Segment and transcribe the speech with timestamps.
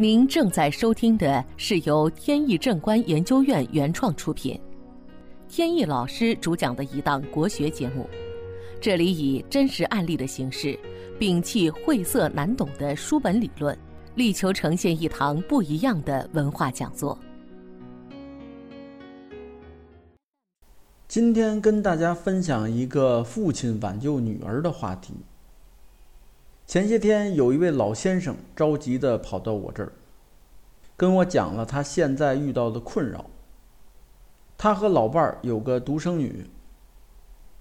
[0.00, 4.58] 您正在收听的是由天意正观研究院原创出品，
[5.46, 8.08] 天意老师主讲的一档国学节目。
[8.80, 10.74] 这里以真实案例的形式，
[11.18, 13.76] 摒弃晦涩难懂的书本理论，
[14.14, 17.18] 力求呈现一堂不一样的文化讲座。
[21.08, 25.12] 今天跟大家分享一个父亲挽救女儿的话题。
[26.66, 29.92] 前些天有一位老先生着急地跑到我这儿，
[31.00, 33.24] 跟我讲了他现在遇到的困扰。
[34.58, 36.46] 他和老伴儿有个独生女，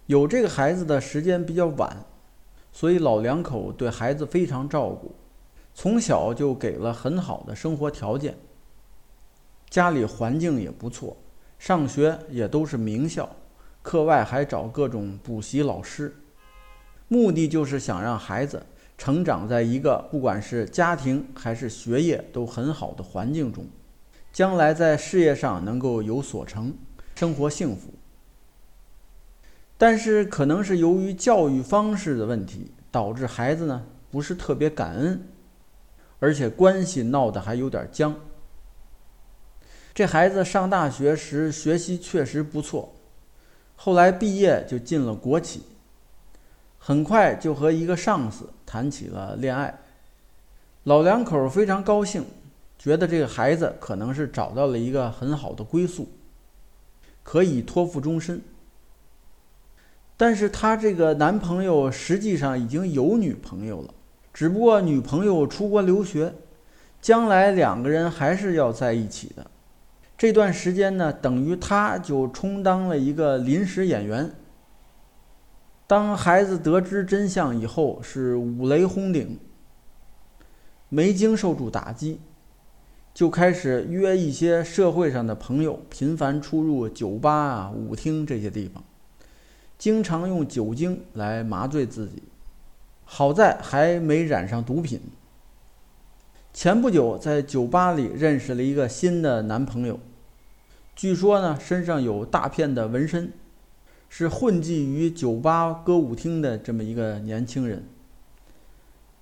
[0.07, 2.05] 有这个孩子的时间比较晚，
[2.73, 5.15] 所以老两口对孩子非常照顾，
[5.73, 8.37] 从小就给了很好的生活条件。
[9.69, 11.15] 家里环境也不错，
[11.57, 13.29] 上学也都是名校，
[13.81, 16.13] 课外还找各种补习老师，
[17.07, 18.65] 目的就是想让孩子。
[18.99, 23.65] 成长在一个不管是家庭还是学业都很好的环境中，
[24.33, 26.73] 将来在事业上能够有所成，
[27.15, 27.93] 生活幸福。
[29.77, 35.25] 但是可能是由于教育方式的问题，导致孩子呢不是特别感恩，
[36.19, 38.13] 而且关系闹得还有点僵。
[39.93, 42.93] 这孩子上大学时学习确实不错，
[43.77, 45.63] 后来毕业就进了国企。
[46.81, 49.79] 很快就和一个上司谈起了恋爱，
[50.83, 52.23] 老两口非常高兴，
[52.77, 56.07] 觉得这个孩子可能是找到了一个很好的归宿，
[57.23, 58.39] 可以托付终身。
[60.15, 63.91] 但是他这个男朋友实际上已经有女朋友了，
[64.31, 66.35] 只不过女朋友出国留学，
[67.01, 69.49] 将来两个人还是要在一起的。
[70.15, 74.29] 这段时间呢，等于他就充当了一个临时演员。
[75.89, 79.39] 当孩子得知真相以后，是五雷轰顶，
[80.87, 82.19] 没经受住打击，
[83.11, 88.83] 就开始约一些社会上的朋友，频繁出入酒吧啊、舞厅这些地方，
[89.79, 92.21] 经常用酒精来麻醉自己。
[93.03, 95.01] 好在还没染上毒品。
[96.53, 99.99] 前不久在酒吧里认识了一个新的男朋友，
[100.95, 103.33] 据说呢身上有大片的纹身。
[104.09, 107.85] 是混迹于酒吧、歌舞厅的这么一个年轻人。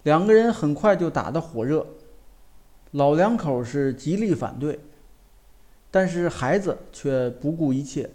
[0.03, 1.85] 两个人很快就打得火热，
[2.91, 4.79] 老两口是极力反对，
[5.91, 8.09] 但是孩子却不顾一切。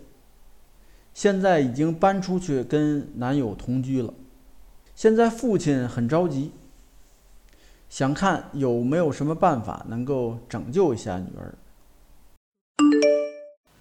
[1.13, 4.15] 现在已经搬出去跟男友同居了。
[4.95, 6.53] 现在父亲很着急，
[7.91, 11.55] 想看有没有什么办法能够拯救一下女儿。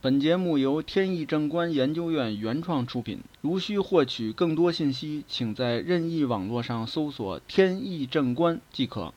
[0.04, 3.22] 本节目由天意正观研究院原创出品。
[3.42, 9.14] 如需获取更多信息，请在任意网络上搜索“天意正观”即可。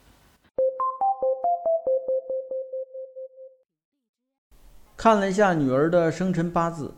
[4.94, 6.92] 看了一下女儿的生辰八字，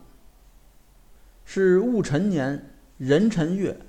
[1.45, 3.79] 是戊辰年壬辰月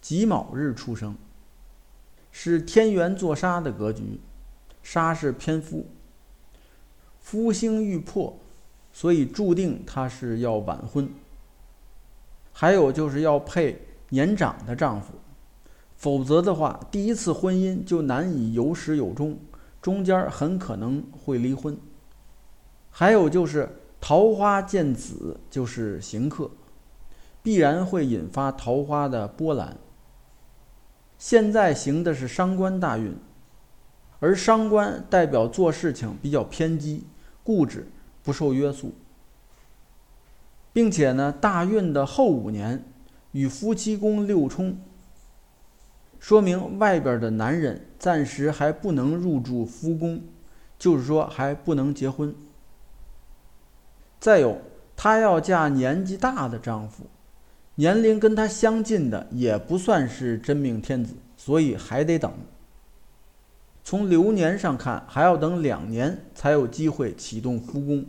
[0.00, 1.16] 己卯日出生，
[2.30, 4.20] 是天元坐杀的格局，
[4.84, 5.88] 杀是偏夫，
[7.18, 8.38] 夫星欲破。
[8.96, 11.10] 所以注定他是要晚婚，
[12.52, 15.14] 还有就是要配年长的丈夫，
[15.96, 19.36] 否则的话，第一次婚姻就难以有始有终，
[19.82, 21.76] 中间很可能会离婚。
[22.92, 23.68] 还有就是
[24.00, 26.48] 桃花见子就是行客，
[27.42, 29.76] 必然会引发桃花的波澜。
[31.18, 33.16] 现在行的是伤官大运，
[34.20, 37.04] 而伤官代表做事情比较偏激、
[37.42, 37.88] 固执。
[38.24, 38.94] 不受约束，
[40.72, 42.82] 并且呢，大运的后五年
[43.32, 44.78] 与夫妻宫六冲，
[46.18, 50.22] 说明外边的男人暂时还不能入住夫宫，
[50.78, 52.34] 就是说还不能结婚。
[54.18, 54.58] 再有，
[54.96, 57.04] 她要嫁年纪大的丈夫，
[57.74, 62.32] 年龄跟她相近的也不算是真命天子，所以还得等。
[63.84, 68.06] 从流年上看，还要等两年才有机会启动复工。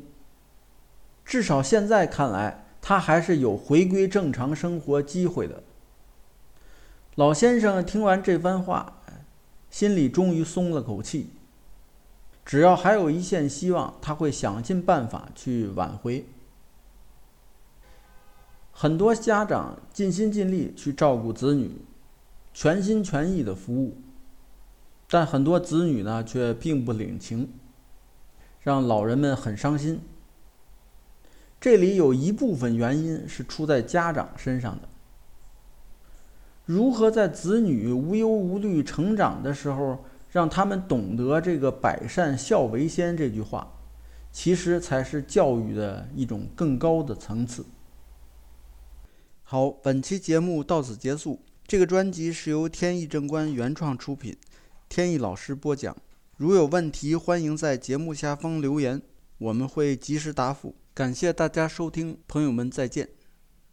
[1.26, 5.64] 至少现在看来，他还是有回归正常生活机会的。
[7.16, 9.02] 老先生听完这番话，
[9.70, 11.32] 心里终于松了口气。
[12.46, 16.26] 只要还有一线希望，他会想尽办法去挽回。
[18.72, 21.82] 很多家长尽心尽力去照顾子女，
[22.54, 23.98] 全心全意的服务。
[25.10, 27.50] 但很多子女呢，却并不领情，
[28.62, 30.02] 让老人们很伤心。
[31.62, 34.90] 这里有一部分原因是出在家长身上的。
[36.66, 43.72] 如何在子女无忧无虑成长的时候，让他们懂得这个“百善孝为先”这句话，
[44.32, 47.66] 其实才是教育的一种更高的层次。
[49.44, 51.40] 好，本期节目到此结束。
[51.68, 54.36] 这个专辑是由天意正观原创出品，
[54.96, 55.94] 天意老师播讲。
[56.38, 59.02] 如有问题，欢迎在节目下方留言，
[59.40, 60.74] 我们会及时答复。
[60.94, 63.10] 感谢大家收听，朋友们再见。